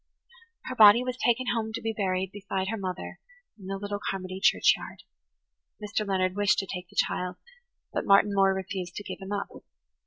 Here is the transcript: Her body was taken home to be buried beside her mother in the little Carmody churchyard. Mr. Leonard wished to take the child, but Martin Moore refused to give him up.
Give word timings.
Her 0.65 0.73
body 0.75 1.03
was 1.03 1.15
taken 1.17 1.45
home 1.53 1.73
to 1.73 1.79
be 1.81 1.93
buried 1.93 2.31
beside 2.31 2.69
her 2.69 2.75
mother 2.77 3.19
in 3.59 3.67
the 3.67 3.77
little 3.77 3.99
Carmody 4.09 4.39
churchyard. 4.39 5.03
Mr. 5.79 6.07
Leonard 6.07 6.35
wished 6.35 6.57
to 6.57 6.65
take 6.65 6.89
the 6.89 6.95
child, 6.97 7.35
but 7.93 8.03
Martin 8.07 8.33
Moore 8.33 8.51
refused 8.55 8.95
to 8.95 9.03
give 9.03 9.19
him 9.21 9.31
up. 9.31 9.49